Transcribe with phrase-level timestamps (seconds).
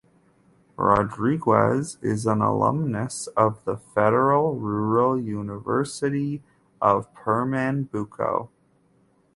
[0.77, 6.41] Rodrigues is an alumnus of the Federal Rural University
[6.81, 8.49] of Pernambuco.